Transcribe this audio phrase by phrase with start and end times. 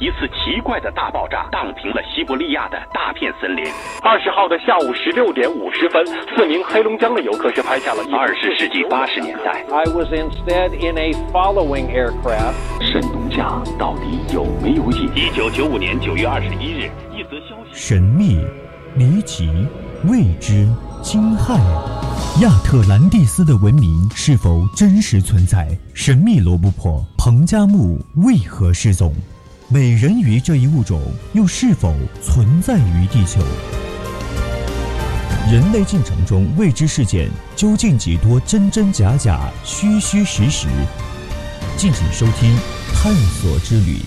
[0.00, 3.62] 一次奇怪的大爆炸荡平了西伯利亚的大片森林。
[4.00, 6.02] 二十号的下午十六点五十分，
[6.34, 9.62] 四名黑龙江的游客是拍下了二十世纪八十年代。
[9.70, 12.54] I was instead in a following aircraft。
[12.80, 15.10] 神农架到底有没有瘾？
[15.14, 18.40] 一九九五年九月二十一日，一则消息：神秘、
[18.96, 19.50] 离奇、
[20.04, 20.66] 未知、
[21.02, 21.58] 惊骇。
[22.40, 25.68] 亚特兰蒂斯的文明是否真实存在？
[25.92, 29.12] 神秘罗布泊彭加木为何失踪？
[29.72, 31.00] 美人鱼这一物种
[31.32, 33.40] 又是否存在于地球？
[35.48, 40.66] 人类进程中未知事件究竟几多真真假假、虚虚实实？
[41.76, 42.52] 敬请收听
[42.92, 43.98] 《探索之旅》。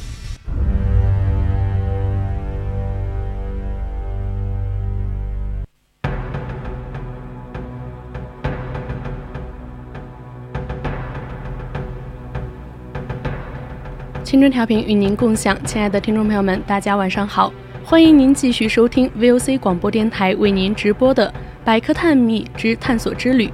[14.34, 17.54] 青春调频与您共享，亲爱的听众朋友们，大家晚上好！
[17.84, 21.30] 欢迎您继续收听 VOC 广播电台为您直播的
[21.64, 23.46] 《百科探秘之探索之旅》。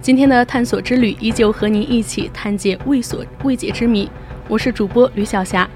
[0.00, 4.08] 今天的探索之旅依旧和您一起探解未所未解之谜。
[4.46, 5.68] 我是主播吕小霞。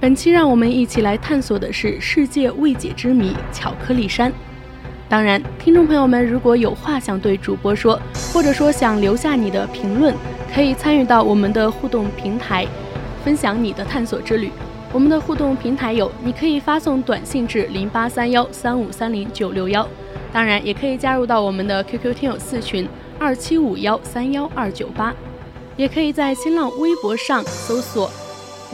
[0.00, 4.32] 本期让我们一起来探索的是世界未解之谜——巧克力山。
[5.12, 8.00] 当然，听众朋友们如果有话想对主播说，
[8.32, 10.14] 或者说想留下你的评论，
[10.54, 12.66] 可以参与到我们的互动平台，
[13.22, 14.50] 分享你的探索之旅。
[14.90, 19.86] 我们的互动平台有，你可以发送短信至零八三幺三五三零九六幺，
[20.32, 25.12] 当然也可以加入到我们的 QQ 听友四群二七五幺三幺二九八，
[25.76, 28.10] 也可以在新浪微博上搜索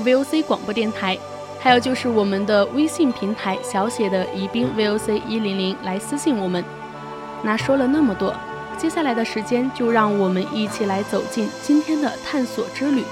[0.04, 1.18] VOC 广播电台。
[1.60, 6.64] 还有就是我们的微信平台小写的宜宾 VOC 一零零来私信我们。
[7.42, 8.34] 那说了那么多，
[8.76, 13.02] 接下来的时间就让我们一起来走进今天的探索之旅，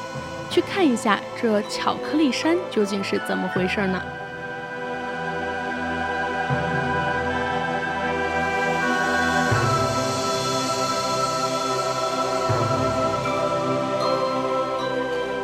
[0.49, 4.01] 去看一下这巧克力山究竟是怎么回事呢？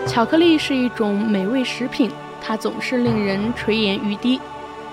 [0.06, 2.10] 巧克力是一种美味食品。
[2.42, 4.40] 它总是令人垂涎欲滴。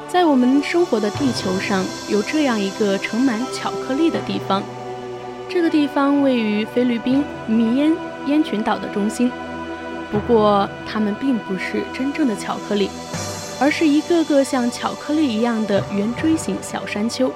[0.07, 4.63] 在我们生活的地球上，有这样一个盛满巧克力的地方。
[5.49, 7.95] 这个地方位于菲律宾米烟
[8.27, 9.31] 烟群岛的中心。
[10.11, 12.89] 不过，它们并不是真正的巧克力，
[13.59, 17.31] 而是一个个像巧克力一样的圆锥形小山丘。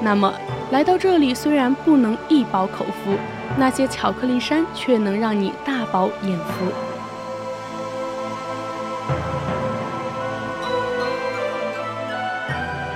[0.00, 0.32] 那么，
[0.70, 3.14] 来到这里虽然不能一饱口福，
[3.56, 6.91] 那些巧克力山却能让你大饱眼福。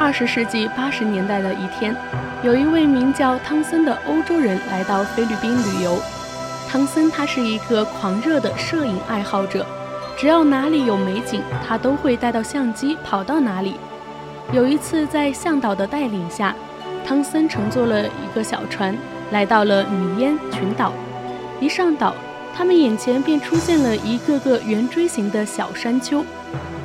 [0.07, 1.93] 二十世纪八十年代的一天，
[2.45, 5.99] 有一位名叫汤森的欧洲人来到菲律宾旅游。
[6.69, 9.67] 汤森他是一个狂热的摄影爱好者，
[10.17, 13.75] 只要哪里有美景，他都会带到相机跑到哪里。
[14.53, 16.55] 有一次，在向导的带领下，
[17.05, 18.97] 汤森乘坐了一个小船，
[19.33, 20.93] 来到了米烟群岛。
[21.59, 22.15] 一上岛，
[22.55, 26.25] 他们眼前便出现了一个个圆锥形的小山丘。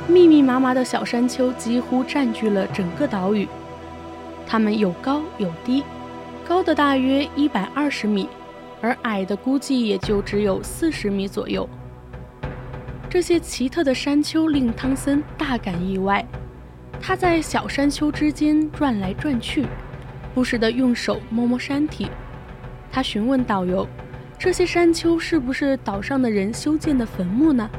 [0.08, 3.48] 密密麻麻的小山丘几乎占据了整个岛屿，
[4.46, 5.84] 它们有高有低，
[6.44, 8.28] 高的大约一百二十米，
[8.80, 11.68] 而矮的估计也就只有四十米左右。
[13.08, 16.26] 这些奇特的山丘令汤森大感意外，
[17.00, 19.66] 他在小山丘之间转来转去，
[20.34, 22.08] 不时地用手摸摸山体。
[22.90, 23.86] 他询问导游
[24.36, 27.70] ：“这些山丘是不是岛上的人修建的坟墓呢？”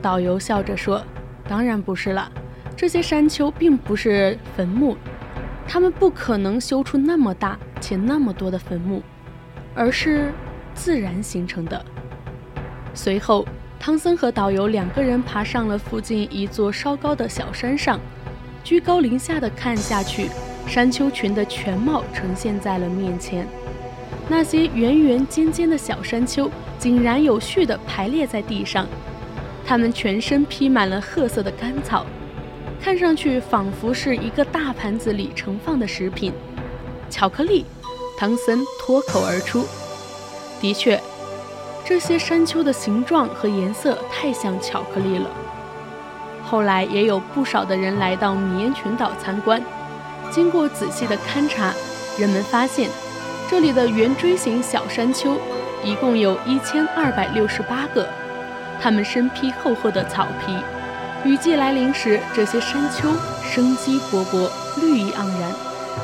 [0.00, 1.04] 导游笑着说。
[1.48, 2.30] 当然不是了，
[2.76, 4.96] 这些山丘并不是坟墓，
[5.68, 9.02] 他们不可能修出那么大且那么多的坟墓，
[9.74, 10.32] 而是
[10.74, 11.84] 自然形成的。
[12.94, 13.46] 随后，
[13.78, 18.00] 汤森和导游两个人爬上了附近一座稍高的小山上，
[18.62, 20.28] 居高临下的看下去，
[20.66, 23.46] 山丘群的全貌呈现在了面前。
[24.26, 28.86] 那些圆圆尖尖的小山丘井然有序地排列在地上。
[29.66, 32.04] 它们全身披满了褐色的干草，
[32.80, 36.32] 看上去仿佛是一个大盘子里盛放的食品——
[37.08, 37.64] 巧克力。
[38.16, 39.66] 唐森脱口而出
[40.60, 41.00] ：“的确，
[41.84, 45.28] 这些山丘的形状和颜色太像巧克力了。”
[46.44, 49.60] 后来也有不少的人来到米烟群岛参观，
[50.30, 51.72] 经过仔细的勘察，
[52.16, 52.88] 人们发现
[53.50, 55.36] 这里的圆锥形小山丘
[55.82, 58.06] 一共有一千二百六十八个。
[58.84, 60.54] 它们身披厚厚的草皮，
[61.26, 63.08] 雨季来临时，这些山丘
[63.42, 64.46] 生机勃勃，
[64.78, 65.50] 绿意盎然，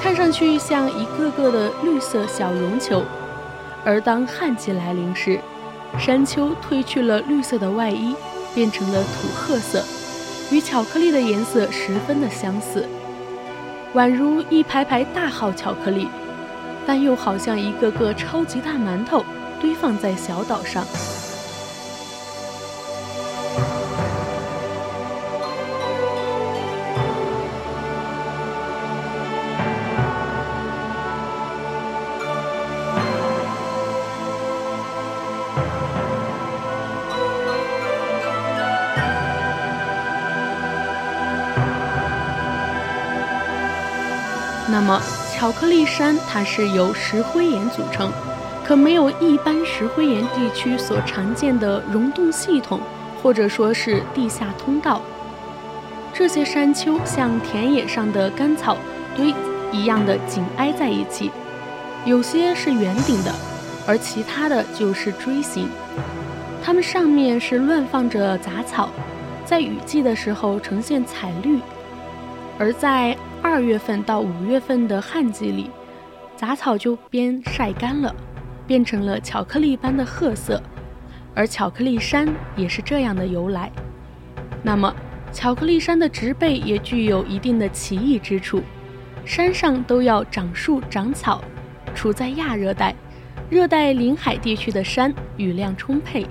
[0.00, 3.04] 看上去像一个个的绿色小绒球。
[3.84, 5.38] 而当旱季来临时，
[5.98, 8.16] 山丘褪去了绿色的外衣，
[8.54, 9.84] 变成了土褐色，
[10.50, 12.88] 与巧克力的颜色十分的相似，
[13.92, 16.08] 宛如一排排大号巧克力，
[16.86, 19.22] 但又好像一个个超级大馒头
[19.60, 20.82] 堆放在小岛上。
[44.70, 45.02] 那么，
[45.32, 48.10] 巧克力山它是由石灰岩组成，
[48.64, 52.80] 可没有一般石灰岩地区所常见的溶洞系统，
[53.20, 55.00] 或者说是地下通道。
[56.14, 58.76] 这些山丘像田野上的干草
[59.16, 59.34] 堆
[59.72, 61.32] 一样的紧挨在一起，
[62.04, 63.34] 有些是圆顶的，
[63.86, 65.68] 而其他的就是锥形。
[66.62, 68.90] 它们上面是乱放着杂草，
[69.44, 71.58] 在雨季的时候呈现彩绿，
[72.60, 75.70] 而在二月份到五月份的旱季里，
[76.36, 78.14] 杂草就边晒干了，
[78.66, 80.62] 变成了巧克力般的褐色，
[81.34, 83.72] 而巧克力山也是这样的由来。
[84.62, 84.94] 那么，
[85.32, 88.62] 巧克力山的植被也具有一定的奇异之处，
[89.24, 91.42] 山上都要长树长草。
[91.94, 92.94] 处在亚热带、
[93.48, 96.26] 热带临海地区的山雨量充沛，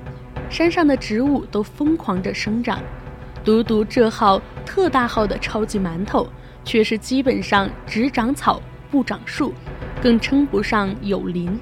[0.47, 2.79] 山上的植物都疯狂着生长，
[3.49, 6.27] 独独这号特大号的超级馒头。
[6.65, 8.61] 却是基本上只长草
[8.91, 9.51] 不长树，
[10.03, 11.57] 更称不上有林。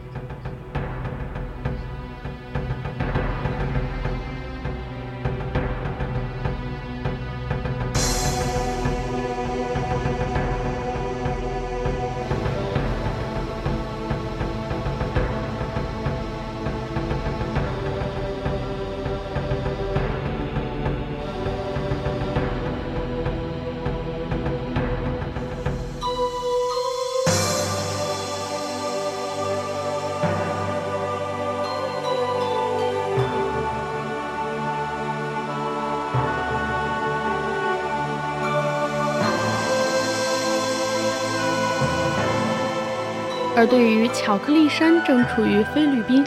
[43.57, 46.23] 而对于巧克力山正处于菲律宾，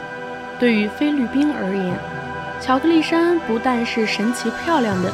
[0.59, 1.97] 对于菲律宾而言，
[2.59, 5.09] 巧克力山不但是神奇漂亮的，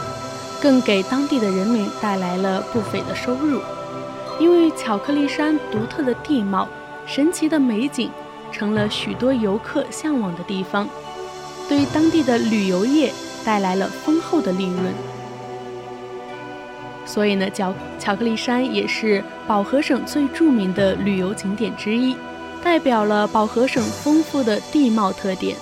[0.60, 3.62] 更给当地的人民带来了不菲的收入。
[4.40, 6.68] 因为巧克力山独特的地貌、
[7.06, 8.10] 神奇的美景，
[8.52, 10.90] 成了许多游客向往的地方，
[11.70, 13.14] 对当地的旅游业
[13.46, 14.92] 带来了丰厚的利润。
[17.08, 22.16] 所以呢，巧巧克力山也是保和省最著名的旅游景点之一，
[22.62, 25.56] 代表了保和省丰富的地貌特点。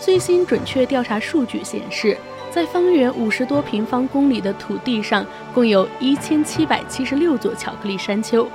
[0.00, 2.18] 最新准确调查数据显示，
[2.50, 5.24] 在方圆五十多平方公里的土地上，
[5.54, 8.46] 共有一千七百七十六座巧克力山丘。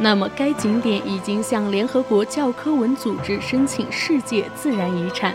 [0.00, 5.32] 那么，该景点已经向联合国教科文组织申请世界自然遗产。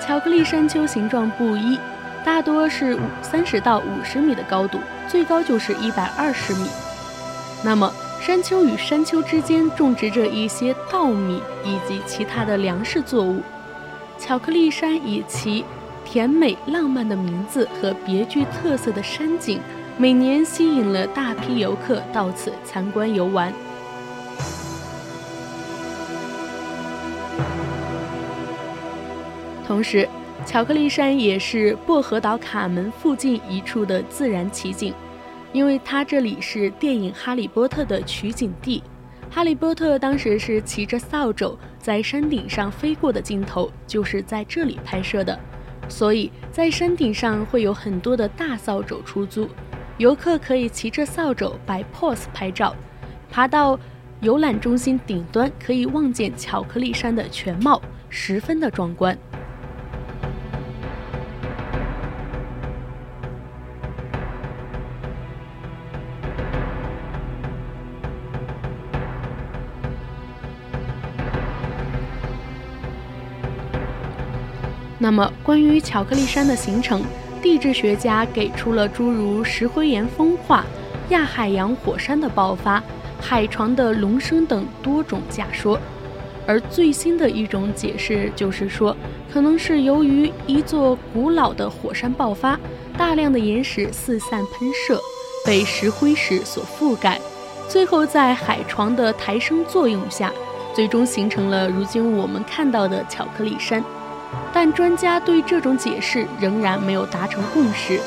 [0.00, 1.76] 巧克力山丘形状不一。
[2.24, 6.68] 大多是五三十到五十米的高度，最高就是一百二十米。
[7.64, 13.42] 那么，山丘与山丘之间种植着一些稻米以及其他的粮食作物。
[14.18, 15.64] 巧克力山以其
[16.04, 19.60] 甜美浪漫的名字和别具特色的山景，
[19.96, 23.52] 每年吸引了大批游客到此参观游玩。
[29.66, 30.08] 同时，
[30.46, 34.94] 巧克力山也是薄荷岛卡门附近一处的自然奇景，
[35.52, 38.80] 因为它这里是电影《哈利波特》的取景地。
[39.28, 45.36] 哈利波特当时是骑着扫帚在山顶上飞过的镜头，就是在这里拍摄的，
[45.88, 49.48] 所以在山顶上会有很多的大扫帚出租，
[49.98, 52.74] 游客可以骑着扫帚摆 pose 拍照。
[53.28, 53.76] 爬到
[54.20, 59.18] 游览中心顶端，可以望见巧克力山的全貌，十分的壮观。
[74.98, 77.02] 那么，关于巧克力山的形成，
[77.42, 80.64] 地质学家给出了诸如石灰岩风化、
[81.10, 82.82] 亚海洋火山的爆发、
[83.20, 85.78] 海床的隆升等多种假说。
[86.46, 88.96] 而最新的一种解释就是说，
[89.32, 92.58] 可能是由于一座古老的火山爆发，
[92.96, 94.98] 大量的岩石四散喷射，
[95.44, 97.20] 被石灰石所覆盖，
[97.68, 100.32] 最后在海床的抬升作用下，
[100.72, 103.84] 最终形成了如今我们看到的巧克力山。
[104.58, 108.00] 但专家对这种解释仍然没有达成共识。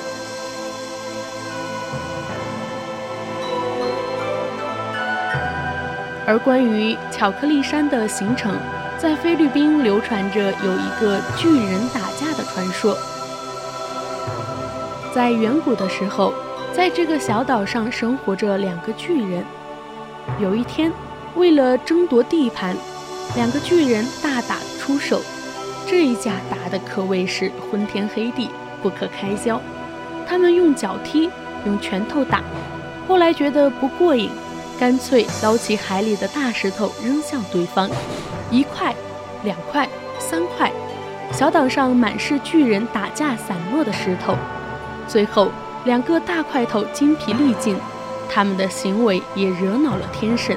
[6.25, 8.57] 而关于巧克力山的形成，
[8.97, 12.97] 在菲律宾流传着有一个巨人打架的传说。
[15.13, 16.33] 在远古的时候，
[16.73, 19.45] 在这个小岛上生活着两个巨人。
[20.39, 20.91] 有一天，
[21.35, 22.75] 为了争夺地盘，
[23.35, 25.21] 两个巨人大打出手。
[25.89, 28.51] 这一架打的可谓是昏天黑地，
[28.83, 29.59] 不可开交。
[30.27, 31.27] 他们用脚踢，
[31.65, 32.43] 用拳头打，
[33.07, 34.29] 后来觉得不过瘾。
[34.79, 37.89] 干脆捞起海里的大石头扔向对方，
[38.51, 38.93] 一块、
[39.43, 40.71] 两块、三块，
[41.31, 44.35] 小岛上满是巨人打架散落的石头。
[45.07, 45.49] 最后，
[45.85, 47.75] 两个大块头精疲力尽，
[48.29, 50.55] 他们的行为也惹恼了天神。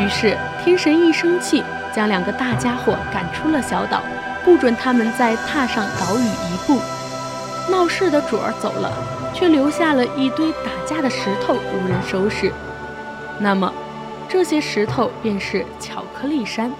[0.00, 1.62] 于是，天神一生气，
[1.94, 4.02] 将两个大家伙赶出了小岛，
[4.44, 6.80] 不准他们再踏上岛屿一步。
[7.70, 8.92] 闹事的主儿走了，
[9.32, 12.52] 却留下了一堆打架的石头，无人收拾。
[13.38, 13.72] 那么，
[14.28, 16.70] 这些石头便是巧克力山。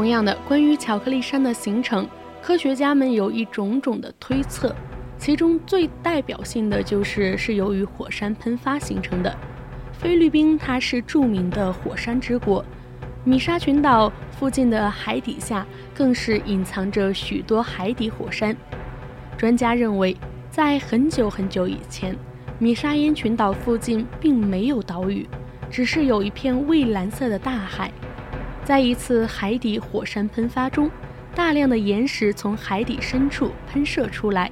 [0.00, 2.08] 同样的，关于巧克力山的形成。
[2.40, 4.74] 科学家们有一种种的推测，
[5.18, 9.36] 其中最代表性的就是是由于火山喷发形成的。
[9.92, 12.64] 菲律宾它是著名的火山之国，
[13.24, 18.56] 米沙群岛附近的海底下更是隐藏着许多海底火山。
[19.36, 20.16] 专家认为，
[20.50, 22.16] 在很久很久以前，
[22.58, 25.28] 米沙烟群岛附近并没有岛屿，
[25.70, 27.92] 只是有一片蔚蓝色的大海。
[28.64, 30.90] 在一次海底火山喷发中。
[31.32, 34.50] 大量的岩石从海底深处喷射出来，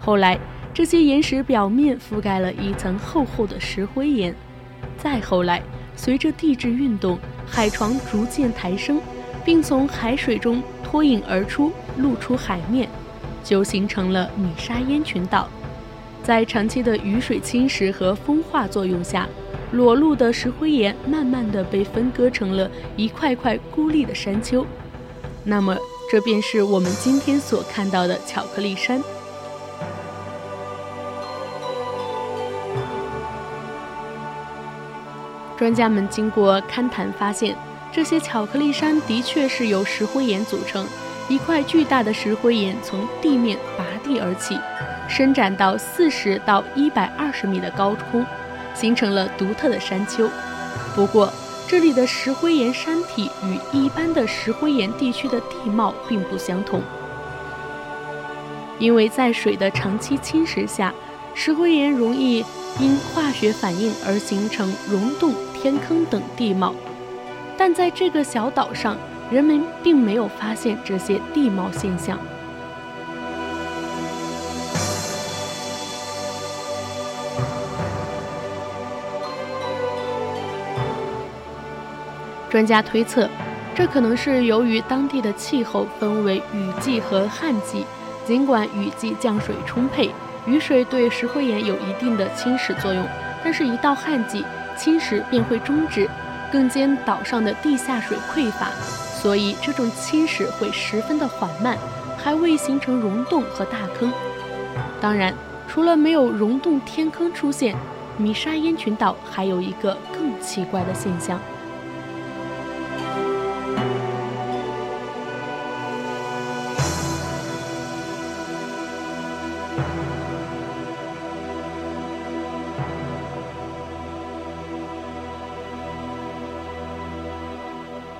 [0.00, 0.36] 后来
[0.74, 4.34] 这些岩石表面覆盖了一层厚厚的石灰岩，
[4.98, 5.62] 再后来
[5.94, 7.16] 随着地质运动，
[7.46, 9.00] 海床逐渐抬升，
[9.44, 12.88] 并从海水中脱颖而出，露出海面，
[13.44, 15.48] 就形成了米沙烟群岛。
[16.24, 19.28] 在长期的雨水侵蚀和风化作用下，
[19.72, 24.66] 裸露的石灰岩慢慢的被分割成了一块块孤立的山丘。
[25.44, 25.76] 那么。
[26.12, 29.00] 这便是我们今天所看到的巧克力山。
[35.56, 37.54] 专家们经过勘探发现，
[37.92, 40.84] 这些巧克力山的确是由石灰岩组成。
[41.28, 44.58] 一块巨大的石灰岩从地面拔地而起，
[45.08, 48.26] 伸展到四十到一百二十米的高空，
[48.74, 50.28] 形成了独特的山丘。
[50.94, 51.32] 不过，
[51.68, 56.82] 这里的石灰岩山体与一般的石灰岩地区的地貌并不相同，
[58.78, 60.92] 因为在水的长期侵蚀下，
[61.34, 62.44] 石灰岩容易
[62.80, 66.74] 因化学反应而形成溶洞、天坑等地貌。
[67.56, 68.96] 但在这个小岛上，
[69.30, 72.18] 人们并没有发现这些地貌现象。
[82.50, 83.28] 专家推测，
[83.74, 87.86] 这可能是由于当地的气候分为雨季和旱季。
[88.26, 90.10] 尽管雨季降水充沛，
[90.46, 93.04] 雨水对石灰岩有一定的侵蚀作用，
[93.42, 94.44] 但是，一到旱季，
[94.76, 96.08] 侵蚀便会终止。
[96.52, 98.66] 更兼岛上的地下水匮乏，
[99.14, 101.78] 所以这种侵蚀会十分的缓慢，
[102.18, 104.12] 还未形成溶洞和大坑。
[105.00, 105.32] 当然，
[105.68, 107.76] 除了没有溶洞、天坑出现，
[108.16, 111.40] 米沙烟群岛还有一个更奇怪的现象。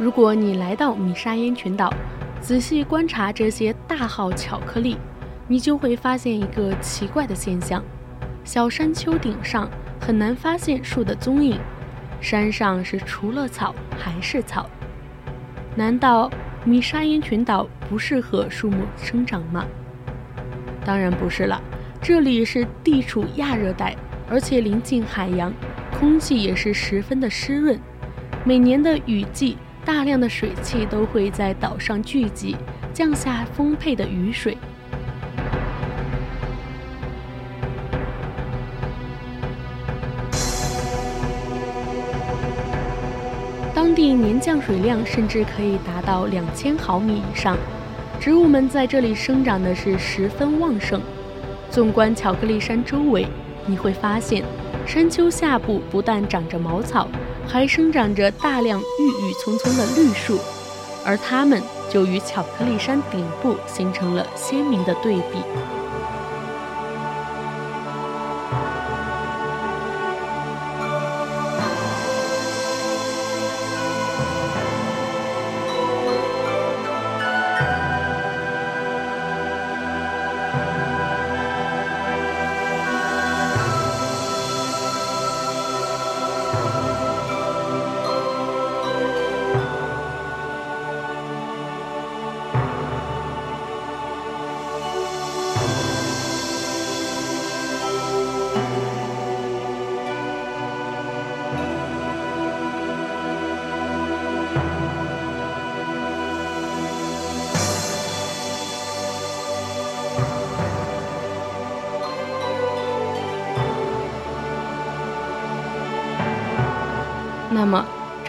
[0.00, 1.92] 如果你来到米沙烟群岛，
[2.40, 4.96] 仔细观察这些大号巧克力，
[5.46, 7.84] 你就会发现一个奇怪的现象：
[8.42, 11.60] 小山丘顶上很难发现树的踪影，
[12.18, 14.70] 山上是除了草还是草。
[15.76, 16.30] 难道
[16.64, 19.66] 米沙烟群岛不适合树木生长吗？
[20.82, 21.60] 当然不是了，
[22.00, 23.94] 这里是地处亚热带，
[24.30, 25.52] 而且临近海洋，
[25.92, 27.78] 空气也是十分的湿润，
[28.44, 29.58] 每年的雨季。
[29.92, 32.56] 大量的水汽都会在岛上聚集，
[32.94, 34.56] 降下丰沛的雨水。
[43.74, 47.58] 当地年降水量甚至可以达到两千毫米以上，
[48.20, 51.02] 植物们在这里生长的是十分旺盛。
[51.68, 53.26] 纵观巧克力山周围，
[53.66, 54.44] 你会发现，
[54.86, 57.08] 山丘下部不但长着茅草，
[57.50, 60.38] 还生长着大量郁郁葱葱的绿树，
[61.04, 65.79] 而它们就与巧克力山顶部形成了鲜明的对比。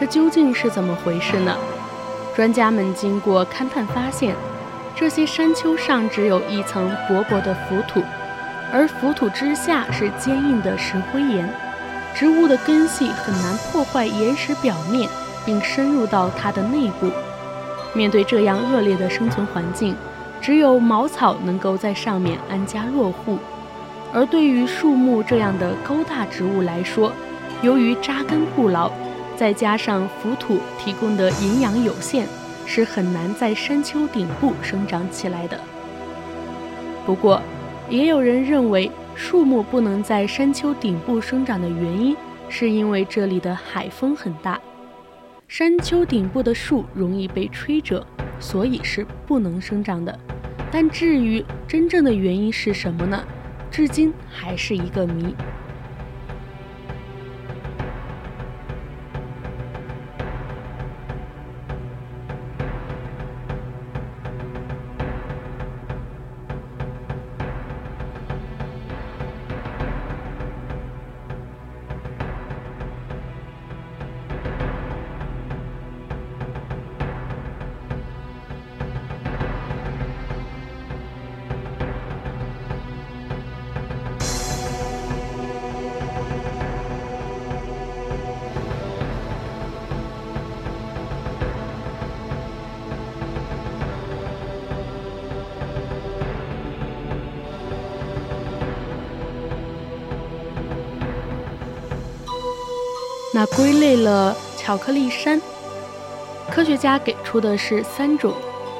[0.02, 1.56] 这究竟是怎么回事呢？
[2.34, 4.34] 专家们经过勘探发现，
[4.96, 8.02] 这些山丘上只有一层薄薄的浮土，
[8.72, 11.48] 而浮土之下是坚硬的石灰岩。
[12.16, 15.08] 植物的根系很难破坏岩石表面，
[15.46, 17.08] 并深入到它的内部。
[17.94, 19.94] 面对这样恶劣的生存环境，
[20.40, 23.38] 只有茅草能够在上面安家落户。
[24.12, 27.12] 而对于树木这样的高大植物来说，
[27.62, 28.90] 由于扎根不牢，
[29.36, 32.26] 再加上浮土提供的营养有限，
[32.66, 35.58] 是很难在山丘顶部生长起来的。
[37.04, 37.42] 不过，
[37.88, 42.16] 也有人认为树木不能在山丘顶部生长的原因，
[42.48, 44.60] 是因为这里的海风很大，
[45.48, 48.06] 山丘顶部的树容易被吹折，
[48.38, 50.16] 所以是不能生长的。
[50.70, 53.22] 但至于真正的原因是什么呢？
[53.70, 55.34] 至今还是一个谜。
[103.42, 105.42] 那归类了巧克力山，
[106.48, 108.32] 科学家给出的是三种，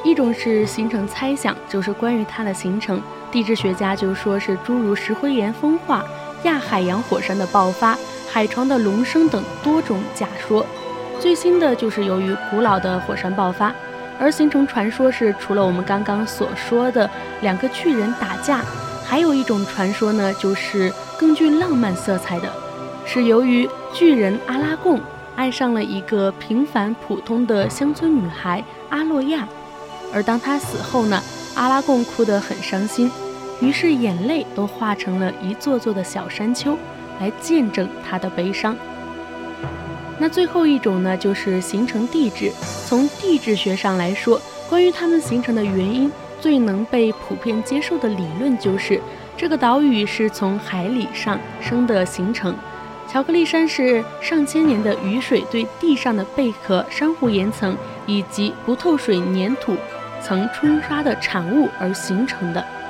[0.05, 6.05] 一种是形成猜想，就是关于它的形成，地质学家就说是诸如石灰岩风化、
[6.45, 7.99] 亚海洋火山的爆发、
[8.31, 10.65] 海床的隆升等多种假说。
[11.19, 13.75] 最新的就是由于古老的火山爆发
[14.17, 18.65] 而形成传说，是除了我们刚刚所说的两个巨人打架，
[19.05, 22.49] 还有一种传说呢，就是更具浪漫色彩的。
[23.05, 24.99] 是由于巨人阿拉贡
[25.37, 29.47] 爱上了一个平凡普通的乡村女孩阿洛亚，
[30.13, 31.23] 而当他死后呢，
[31.55, 33.11] 阿拉贡哭得很伤心，
[33.61, 36.77] 于是眼泪都化成了一座座的小山丘，
[37.21, 38.75] 来见证他的悲伤。
[40.19, 42.51] 那最后一种呢，就是形成地质。
[42.87, 49.01] 从地质学上来说，关于它们形成的原因，最能被普遍接受的理论就是
[49.37, 52.55] 这个岛屿是从海里上升的形成。
[53.13, 59.77] 巧克力山是上千年的雨水对地上的贝壳、珊瑚岩层以及不透水粘土
[60.23, 62.82] 层冲刷的产物而形成的。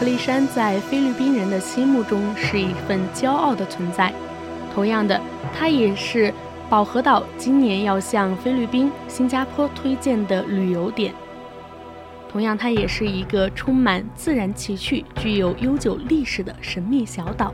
[0.00, 4.10] 克力山在菲律宾人的心目中是一份骄傲的存在。
[4.74, 5.20] 同样的，
[5.54, 6.32] 它也是
[6.70, 11.12] 宝和岛今年要向菲律宾、新加坡推荐的旅游点。
[12.30, 17.52] 同样，它也是一个充满自然奇趣、具有悠久历史的神秘小岛。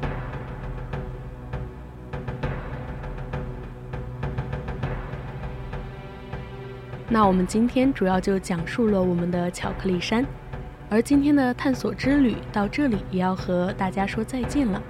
[7.09, 10.25] 那我们今天主要就讲述了我们的巧克力山。
[10.88, 14.81] 而今天的探索之旅到这里也要和大家说再见了。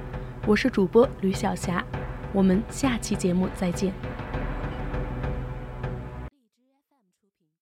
[0.46, 1.82] 我是主播吕小霞，
[2.32, 3.92] 我们下期节目再见。